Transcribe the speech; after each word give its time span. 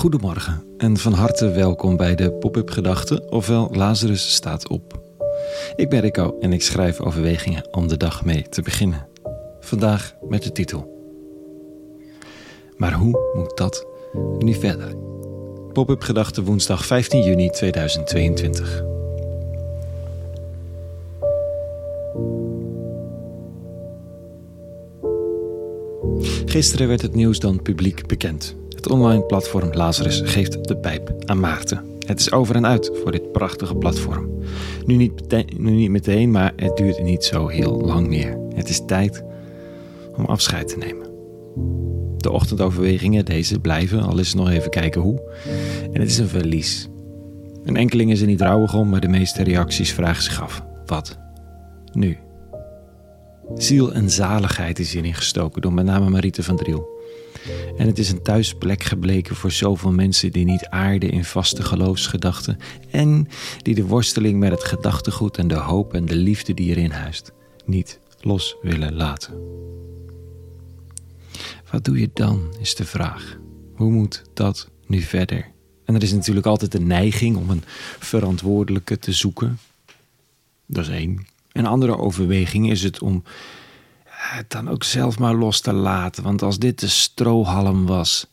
Goedemorgen 0.00 0.64
en 0.76 0.96
van 0.96 1.12
harte 1.12 1.50
welkom 1.50 1.96
bij 1.96 2.14
de 2.14 2.32
Pop-up 2.32 2.70
Gedachten, 2.70 3.32
ofwel 3.32 3.68
Lazarus 3.72 4.34
staat 4.34 4.68
op. 4.68 5.00
Ik 5.76 5.88
ben 5.88 6.00
Rico 6.00 6.38
en 6.38 6.52
ik 6.52 6.62
schrijf 6.62 7.00
overwegingen 7.00 7.74
om 7.74 7.88
de 7.88 7.96
dag 7.96 8.24
mee 8.24 8.42
te 8.48 8.62
beginnen. 8.62 9.06
Vandaag 9.60 10.14
met 10.28 10.42
de 10.42 10.52
titel. 10.52 10.88
Maar 12.76 12.92
hoe 12.92 13.32
moet 13.34 13.56
dat 13.56 13.86
nu 14.38 14.54
verder? 14.54 14.96
Pop-up 15.72 16.02
Gedachten 16.02 16.44
woensdag 16.44 16.86
15 16.86 17.22
juni 17.22 17.50
2022. 17.50 18.84
Gisteren 26.44 26.88
werd 26.88 27.02
het 27.02 27.14
nieuws 27.14 27.38
dan 27.38 27.62
publiek 27.62 28.06
bekend. 28.06 28.58
Het 28.80 28.90
online 28.90 29.22
platform 29.22 29.70
Lazarus 29.72 30.20
geeft 30.24 30.68
de 30.68 30.76
pijp 30.76 31.14
aan 31.24 31.40
Maarten. 31.40 31.84
Het 32.06 32.20
is 32.20 32.32
over 32.32 32.56
en 32.56 32.66
uit 32.66 32.90
voor 33.02 33.12
dit 33.12 33.32
prachtige 33.32 33.74
platform. 33.74 34.28
Nu 34.86 34.96
niet, 34.96 35.20
meteen, 35.20 35.46
nu 35.56 35.70
niet 35.70 35.90
meteen, 35.90 36.30
maar 36.30 36.52
het 36.56 36.76
duurt 36.76 37.02
niet 37.02 37.24
zo 37.24 37.46
heel 37.46 37.80
lang 37.80 38.08
meer. 38.08 38.38
Het 38.54 38.68
is 38.68 38.84
tijd 38.86 39.24
om 40.16 40.24
afscheid 40.24 40.68
te 40.68 40.78
nemen. 40.78 41.06
De 42.16 42.30
ochtendoverwegingen, 42.30 43.24
deze 43.24 43.58
blijven, 43.58 44.02
al 44.02 44.18
is 44.18 44.28
het 44.28 44.36
nog 44.36 44.50
even 44.50 44.70
kijken 44.70 45.00
hoe. 45.00 45.22
En 45.92 46.00
het 46.00 46.10
is 46.10 46.18
een 46.18 46.28
verlies. 46.28 46.88
Een 47.64 47.76
enkeling 47.76 48.10
is 48.10 48.20
er 48.20 48.26
niet 48.26 48.40
rouwig 48.40 48.74
om, 48.74 48.88
maar 48.88 49.00
de 49.00 49.08
meeste 49.08 49.42
reacties 49.42 49.92
vragen 49.92 50.22
zich 50.22 50.42
af: 50.42 50.62
wat 50.86 51.18
nu? 51.92 52.18
Ziel 53.54 53.92
en 53.92 54.10
zaligheid 54.10 54.78
is 54.78 54.92
hierin 54.92 55.14
gestoken 55.14 55.62
door 55.62 55.72
met 55.72 55.84
name 55.84 56.10
Mariette 56.10 56.42
van 56.42 56.56
Driel. 56.56 56.98
En 57.76 57.86
het 57.86 57.98
is 57.98 58.10
een 58.10 58.22
thuisplek 58.22 58.82
gebleken 58.82 59.36
voor 59.36 59.50
zoveel 59.50 59.92
mensen 59.92 60.32
die 60.32 60.44
niet 60.44 60.66
aarden 60.66 61.10
in 61.10 61.24
vaste 61.24 61.62
geloofsgedachten 61.62 62.58
en 62.90 63.28
die 63.62 63.74
de 63.74 63.86
worsteling 63.86 64.38
met 64.38 64.50
het 64.50 64.64
gedachtegoed 64.64 65.38
en 65.38 65.48
de 65.48 65.54
hoop 65.54 65.94
en 65.94 66.06
de 66.06 66.16
liefde 66.16 66.54
die 66.54 66.70
erin 66.70 66.90
huist 66.90 67.32
niet 67.64 68.00
los 68.20 68.56
willen 68.62 68.94
laten. 68.94 69.34
Wat 71.70 71.84
doe 71.84 72.00
je 72.00 72.10
dan, 72.12 72.54
is 72.60 72.74
de 72.74 72.84
vraag. 72.84 73.38
Hoe 73.74 73.90
moet 73.90 74.22
dat 74.34 74.70
nu 74.86 75.00
verder? 75.00 75.50
En 75.84 75.94
er 75.94 76.02
is 76.02 76.12
natuurlijk 76.12 76.46
altijd 76.46 76.72
de 76.72 76.80
neiging 76.80 77.36
om 77.36 77.50
een 77.50 77.62
verantwoordelijke 77.98 78.98
te 78.98 79.12
zoeken. 79.12 79.58
Dat 80.66 80.84
is 80.84 80.90
één. 80.90 81.26
Een 81.52 81.66
andere 81.66 81.98
overweging 81.98 82.70
is 82.70 82.82
het 82.82 83.00
om 83.00 83.22
het 84.20 84.50
dan 84.50 84.68
ook 84.68 84.84
zelf 84.84 85.18
maar 85.18 85.34
los 85.34 85.60
te 85.60 85.72
laten. 85.72 86.22
Want 86.22 86.42
als 86.42 86.58
dit 86.58 86.80
de 86.80 86.88
strohalm 86.88 87.86
was, 87.86 88.26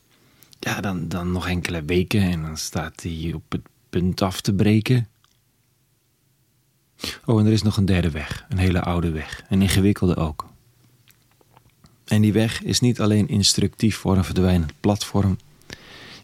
ja, 0.59 0.81
dan, 0.81 1.07
dan 1.07 1.31
nog 1.31 1.47
enkele 1.47 1.83
weken 1.83 2.21
en 2.21 2.41
dan 2.41 2.57
staat 2.57 3.01
hij 3.01 3.31
op 3.35 3.51
het 3.51 3.61
punt 3.89 4.21
af 4.21 4.41
te 4.41 4.53
breken. 4.53 5.07
Oh, 7.25 7.39
en 7.39 7.45
er 7.45 7.51
is 7.51 7.61
nog 7.61 7.77
een 7.77 7.85
derde 7.85 8.09
weg, 8.09 8.45
een 8.49 8.57
hele 8.57 8.81
oude 8.81 9.11
weg, 9.11 9.43
een 9.49 9.61
ingewikkelde 9.61 10.15
ook. 10.15 10.45
En 12.05 12.21
die 12.21 12.33
weg 12.33 12.63
is 12.63 12.79
niet 12.79 13.01
alleen 13.01 13.27
instructief 13.27 13.97
voor 13.97 14.17
een 14.17 14.23
verdwijnend 14.23 14.73
platform. 14.79 15.37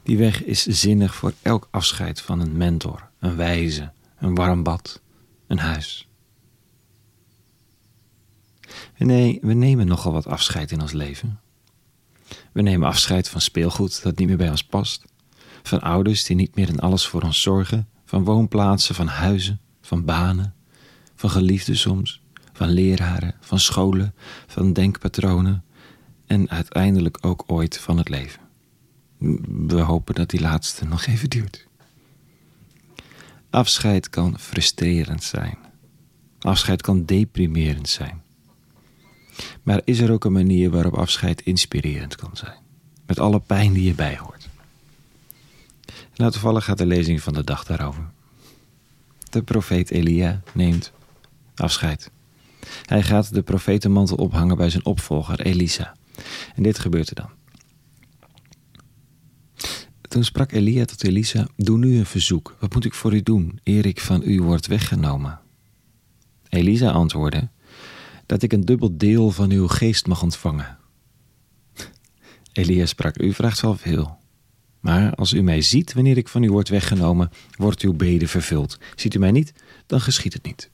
Die 0.04 0.18
weg 0.18 0.44
is 0.44 0.66
zinnig 0.66 1.16
voor 1.16 1.34
elk 1.42 1.68
afscheid 1.72 2.22
van 2.22 2.40
een 2.40 2.58
mentor, 2.58 3.10
een 3.20 3.36
wijze, 3.36 3.92
een 4.18 4.36
warm 4.36 4.64
bad, 4.64 5.02
een 5.48 5.60
huis. 5.60 6.08
Nee, 8.98 9.40
we 9.42 9.54
nemen 9.54 9.88
nogal 9.88 10.12
wat 10.12 10.28
afscheid 10.28 10.72
in 10.72 10.82
ons 10.82 10.92
leven. 10.92 11.40
We 12.52 12.62
nemen 12.62 12.88
afscheid 12.88 13.30
van 13.30 13.42
speelgoed 13.42 14.04
dat 14.04 14.18
niet 14.18 14.28
meer 14.28 14.38
bij 14.38 14.50
ons 14.50 14.64
past, 14.64 15.06
van 15.64 15.82
ouders 15.82 16.24
die 16.24 16.36
niet 16.36 16.56
meer 16.56 16.70
in 16.70 16.80
alles 16.80 17.08
voor 17.08 17.22
ons 17.22 17.42
zorgen, 17.42 17.88
van 18.06 18.24
woonplaatsen, 18.24 18.96
van 18.96 19.08
huizen, 19.08 19.60
van 19.82 20.06
banen, 20.06 20.54
van 21.16 21.30
geliefden 21.30 21.78
soms, 21.78 22.22
van 22.54 22.70
leraren, 22.70 23.36
van 23.40 23.60
scholen, 23.60 24.14
van 24.48 24.74
denkpatronen 24.74 25.64
en 26.26 26.50
uiteindelijk 26.50 27.18
ook 27.22 27.44
ooit 27.48 27.78
van 27.80 27.98
het 27.98 28.10
leven. 28.10 28.42
We 29.68 29.80
hopen 29.80 30.16
dat 30.16 30.30
die 30.30 30.42
laatste 30.42 30.86
nog 30.86 31.06
even 31.06 31.30
duurt. 31.30 31.68
Afscheid 33.50 34.10
kan 34.10 34.40
frustrerend 34.40 35.24
zijn. 35.24 35.58
Afscheid 36.40 36.82
kan 36.82 37.06
deprimerend 37.06 37.90
zijn. 37.90 38.23
Maar 39.64 39.82
is 39.84 40.00
er 40.00 40.12
ook 40.12 40.26
een 40.26 40.32
manier 40.32 40.70
waarop 40.70 40.94
afscheid 40.94 41.42
inspirerend 41.42 42.16
kan 42.16 42.32
zijn? 42.34 42.58
Met 43.06 43.20
alle 43.20 43.40
pijn 43.40 43.74
die 43.74 43.90
erbij 43.90 44.18
hoort. 44.18 44.50
Nou, 46.16 46.32
toevallig 46.32 46.64
gaat 46.64 46.78
de 46.78 46.86
lezing 46.86 47.22
van 47.22 47.34
de 47.34 47.44
dag 47.44 47.64
daarover. 47.64 48.10
De 49.30 49.44
profeet 49.44 49.92
Elia 49.92 50.42
neemt 50.54 50.92
afscheid. 51.56 52.12
Hij 52.86 53.04
gaat 53.04 53.34
de 53.34 53.42
profetenmantel 53.42 54.18
ophangen 54.18 54.58
bij 54.58 54.70
zijn 54.70 54.86
opvolger 54.86 55.42
Elisa. 55.42 55.96
En 56.56 56.64
dit 56.64 56.80
gebeurt 56.80 57.10
er 57.10 57.16
dan. 57.16 57.30
Toen 60.02 60.24
sprak 60.24 60.52
Elia 60.52 60.86
tot 60.86 61.04
Elisa: 61.04 61.48
Doe 61.56 61.78
nu 61.78 61.98
een 61.98 62.06
verzoek. 62.06 62.56
Wat 62.60 62.74
moet 62.74 62.86
ik 62.86 62.94
voor 62.94 63.14
u 63.14 63.22
doen, 63.22 63.60
eer 63.64 63.86
ik 63.86 64.00
van 64.00 64.22
u 64.26 64.42
word 64.42 64.68
weggenomen? 64.68 65.40
Elisa 66.50 66.92
antwoordde: 66.92 67.50
dat 68.34 68.42
ik 68.42 68.54
een 68.54 68.66
dubbel 68.66 68.98
deel 68.98 69.32
van 69.32 69.52
uw 69.52 69.68
geest 69.68 70.08
mag 70.08 70.24
ontvangen. 70.24 70.78
Elia 72.54 72.86
sprak, 72.86 73.20
u 73.20 73.34
vraagt 73.34 73.62
wel 73.62 73.76
veel. 73.76 74.18
Maar 74.80 75.16
als 75.16 75.34
u 75.34 75.42
mij 75.42 75.62
ziet 75.62 75.94
wanneer 75.94 76.18
ik 76.18 76.28
van 76.28 76.44
u 76.44 76.52
word 76.52 76.70
weggenomen, 76.70 77.30
wordt 77.58 77.82
uw 77.82 77.94
bede 77.94 78.28
vervuld. 78.28 78.80
Ziet 78.96 79.14
u 79.14 79.20
mij 79.20 79.32
niet, 79.32 79.54
dan 79.86 80.02
geschiet 80.02 80.34
het 80.34 80.44
niet. 80.44 80.70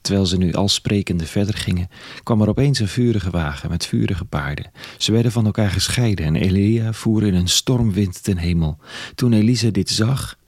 Terwijl 0.00 0.26
ze 0.26 0.36
nu 0.36 0.52
al 0.52 0.68
sprekende 0.68 1.26
verder 1.26 1.54
gingen, 1.54 1.88
kwam 2.22 2.42
er 2.42 2.48
opeens 2.48 2.78
een 2.78 2.88
vurige 2.88 3.30
wagen 3.30 3.70
met 3.70 3.86
vurige 3.86 4.24
paarden. 4.24 4.70
Ze 4.98 5.12
werden 5.12 5.32
van 5.32 5.44
elkaar 5.44 5.70
gescheiden 5.70 6.26
en 6.26 6.36
Elia 6.36 6.92
voer 6.92 7.22
in 7.22 7.34
een 7.34 7.48
stormwind 7.48 8.22
ten 8.22 8.36
hemel. 8.36 8.78
Toen 9.14 9.32
Elisa 9.32 9.70
dit 9.70 9.90
zag, 9.90 10.38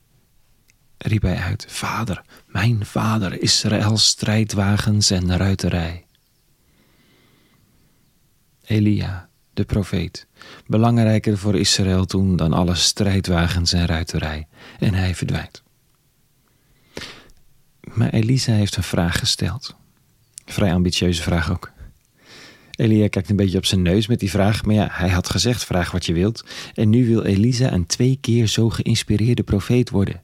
riep 0.99 1.23
hij 1.23 1.37
uit: 1.37 1.67
Vader, 1.69 2.23
mijn 2.47 2.87
vader, 2.87 3.43
Israëls 3.43 4.07
strijdwagens 4.07 5.11
en 5.11 5.37
ruiterij. 5.37 6.06
Elia, 8.67 9.29
de 9.55 9.65
profeet, 9.65 10.27
belangrijker 10.67 11.39
voor 11.39 11.57
Israël 11.57 12.05
toen 12.05 12.37
dan 12.37 12.53
alle 12.53 12.75
strijdwagens 12.75 13.73
en 13.73 13.87
ruiterij, 13.87 14.47
en 14.79 14.95
hij 14.95 15.15
verdwijnt. 15.15 15.63
Maar 17.95 18.11
Elisa 18.11 18.53
heeft 18.53 18.77
een 18.77 18.83
vraag 18.83 19.19
gesteld. 19.19 19.77
Vrij 20.45 20.73
ambitieuze 20.73 21.23
vraag 21.23 21.51
ook. 21.51 21.73
Elia 22.71 23.09
kijkt 23.09 23.31
een 23.31 23.37
beetje 23.37 23.59
op 23.59 23.67
zijn 23.67 23.83
neus 23.83 24.07
met 24.07 24.21
die 24.21 24.31
vraag, 24.31 24.65
maar 24.65 24.75
ja, 24.75 24.89
hij 24.91 25.09
had 25.09 25.31
gezegd: 25.31 25.65
vraag 25.65 25.91
wat 25.91 26.07
je 26.07 26.13
wilt. 26.13 26.45
En 26.75 26.89
nu 26.89 27.07
wil 27.07 27.23
Elisa 27.23 27.73
een 27.73 27.87
twee 27.87 28.19
keer 28.21 28.47
zo 28.47 28.69
geïnspireerde 28.69 29.43
profeet 29.43 29.91
worden. 29.91 30.23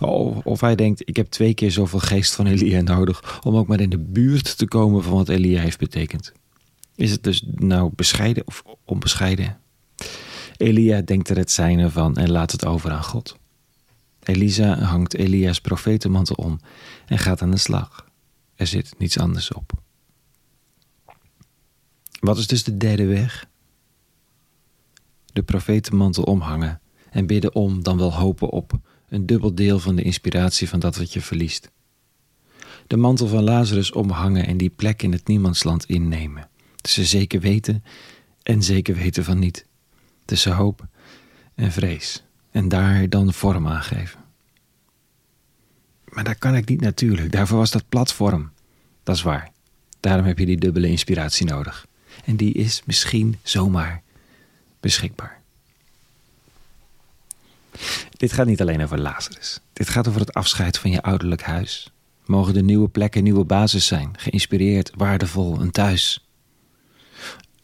Oh, 0.00 0.46
of 0.46 0.60
hij 0.60 0.74
denkt: 0.74 1.08
ik 1.08 1.16
heb 1.16 1.26
twee 1.26 1.54
keer 1.54 1.70
zoveel 1.70 1.98
geest 1.98 2.34
van 2.34 2.46
Elia 2.46 2.80
nodig 2.80 3.40
om 3.44 3.56
ook 3.56 3.66
maar 3.66 3.80
in 3.80 3.90
de 3.90 3.98
buurt 3.98 4.58
te 4.58 4.66
komen 4.66 5.02
van 5.02 5.12
wat 5.12 5.28
Elia 5.28 5.60
heeft 5.60 5.78
betekend. 5.78 6.32
Is 6.94 7.10
het 7.10 7.22
dus 7.22 7.42
nou 7.54 7.90
bescheiden 7.94 8.46
of 8.46 8.62
onbescheiden? 8.84 9.58
Elia 10.56 11.00
denkt 11.00 11.28
er 11.28 11.36
het 11.36 11.50
zijne 11.50 11.90
van 11.90 12.16
en 12.16 12.30
laat 12.30 12.52
het 12.52 12.64
over 12.64 12.90
aan 12.90 13.04
God. 13.04 13.36
Elisa 14.22 14.78
hangt 14.78 15.14
Elia's 15.14 15.60
profetenmantel 15.60 16.34
om 16.34 16.60
en 17.06 17.18
gaat 17.18 17.42
aan 17.42 17.50
de 17.50 17.56
slag. 17.56 18.08
Er 18.54 18.66
zit 18.66 18.94
niets 18.98 19.18
anders 19.18 19.52
op. 19.52 19.72
Wat 22.20 22.38
is 22.38 22.46
dus 22.46 22.64
de 22.64 22.76
derde 22.76 23.06
weg? 23.06 23.46
De 25.32 25.42
profetenmantel 25.42 26.22
omhangen 26.22 26.80
en 27.10 27.26
bidden 27.26 27.54
om, 27.54 27.82
dan 27.82 27.98
wel 27.98 28.14
hopen 28.14 28.50
op, 28.50 28.78
een 29.08 29.26
dubbel 29.26 29.54
deel 29.54 29.78
van 29.78 29.96
de 29.96 30.02
inspiratie 30.02 30.68
van 30.68 30.80
dat 30.80 30.96
wat 30.96 31.12
je 31.12 31.20
verliest. 31.20 31.70
De 32.86 32.96
mantel 32.96 33.26
van 33.26 33.44
Lazarus 33.44 33.92
omhangen 33.92 34.46
en 34.46 34.56
die 34.56 34.70
plek 34.70 35.02
in 35.02 35.12
het 35.12 35.26
niemandsland 35.26 35.84
innemen. 35.84 36.48
Tussen 36.84 37.04
zeker 37.04 37.40
weten 37.40 37.84
en 38.42 38.62
zeker 38.62 38.94
weten 38.94 39.24
van 39.24 39.38
niet. 39.38 39.66
Tussen 40.24 40.52
hoop 40.52 40.86
en 41.54 41.72
vrees. 41.72 42.24
En 42.50 42.68
daar 42.68 43.08
dan 43.08 43.32
vorm 43.32 43.68
aan 43.68 43.82
geven. 43.82 44.20
Maar 46.04 46.24
dat 46.24 46.38
kan 46.38 46.54
ik 46.54 46.68
niet 46.68 46.80
natuurlijk. 46.80 47.32
Daarvoor 47.32 47.58
was 47.58 47.70
dat 47.70 47.88
platform. 47.88 48.50
Dat 49.02 49.16
is 49.16 49.22
waar. 49.22 49.50
Daarom 50.00 50.26
heb 50.26 50.38
je 50.38 50.46
die 50.46 50.58
dubbele 50.58 50.88
inspiratie 50.88 51.46
nodig. 51.46 51.86
En 52.24 52.36
die 52.36 52.52
is 52.52 52.82
misschien 52.84 53.38
zomaar 53.42 54.02
beschikbaar. 54.80 55.40
Dit 58.10 58.32
gaat 58.32 58.46
niet 58.46 58.60
alleen 58.60 58.82
over 58.82 58.98
Lazarus. 58.98 59.60
Dit 59.72 59.88
gaat 59.88 60.08
over 60.08 60.20
het 60.20 60.34
afscheid 60.34 60.78
van 60.78 60.90
je 60.90 61.02
ouderlijk 61.02 61.42
huis. 61.42 61.92
Mogen 62.24 62.54
de 62.54 62.62
nieuwe 62.62 62.88
plekken 62.88 63.22
nieuwe 63.22 63.44
basis 63.44 63.86
zijn, 63.86 64.10
geïnspireerd, 64.18 64.90
waardevol, 64.94 65.60
een 65.60 65.70
thuis. 65.70 66.23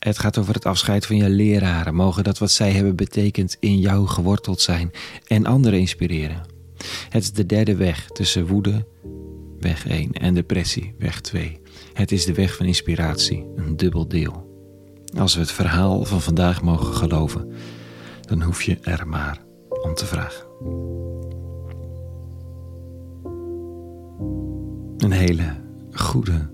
Het 0.01 0.19
gaat 0.19 0.39
over 0.39 0.55
het 0.55 0.67
afscheid 0.67 1.07
van 1.07 1.17
je 1.17 1.29
leraren. 1.29 1.95
Mogen 1.95 2.25
dat 2.25 2.39
wat 2.39 2.51
zij 2.51 2.73
hebben 2.73 2.97
betekend 2.97 3.57
in 3.59 3.79
jou 3.79 4.07
geworteld 4.07 4.61
zijn 4.61 4.91
en 5.27 5.47
anderen 5.47 5.79
inspireren. 5.79 6.43
Het 7.09 7.23
is 7.23 7.33
de 7.33 7.47
derde 7.47 7.77
weg 7.77 8.07
tussen 8.07 8.47
woede, 8.47 8.87
weg 9.59 9.87
1, 9.87 10.13
en 10.13 10.35
depressie, 10.35 10.95
weg 10.99 11.21
2. 11.21 11.61
Het 11.93 12.13
is 12.13 12.25
de 12.25 12.35
weg 12.35 12.57
van 12.57 12.67
inspiratie, 12.67 13.47
een 13.57 13.77
dubbel 13.77 14.09
deel. 14.09 14.49
Als 15.19 15.35
we 15.35 15.41
het 15.41 15.53
verhaal 15.53 16.05
van 16.05 16.21
vandaag 16.21 16.63
mogen 16.63 16.95
geloven, 16.95 17.53
dan 18.21 18.43
hoef 18.43 18.63
je 18.63 18.79
er 18.83 19.09
maar 19.09 19.39
om 19.83 19.95
te 19.95 20.07
vragen. 20.07 20.47
Een 24.99 25.13
hele 25.13 25.57
goede 25.93 26.51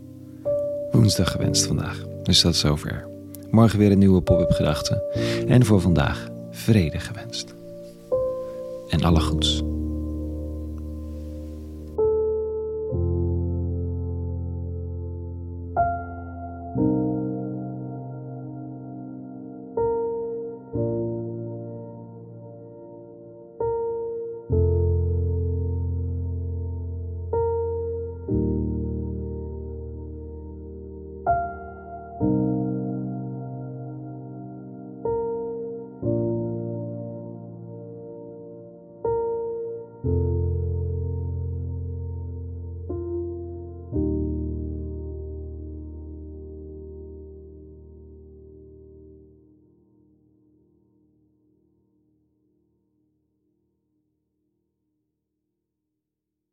woensdag 0.91 1.31
gewenst 1.31 1.67
vandaag. 1.67 2.05
Dus 2.23 2.41
dat 2.41 2.55
is 2.55 2.61
zover. 2.61 3.16
Morgen 3.51 3.79
weer 3.79 3.91
een 3.91 3.99
nieuwe 3.99 4.23
pop-up 4.23 4.51
gedachte. 4.51 5.03
En 5.49 5.65
voor 5.65 5.81
vandaag 5.81 6.29
vrede 6.51 6.99
gewenst. 6.99 7.55
En 8.89 9.03
alle 9.05 9.21
goeds. 9.21 9.63